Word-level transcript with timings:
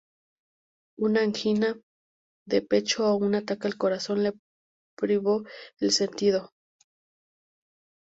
Una 0.97 1.21
angina 1.21 1.79
de 2.47 2.63
pecho 2.63 3.05
o 3.05 3.17
un 3.17 3.35
ataque 3.35 3.67
al 3.67 3.77
corazón 3.77 4.23
le 4.23 4.33
privó 4.97 5.43
del 5.79 5.91
sentido. 5.91 6.49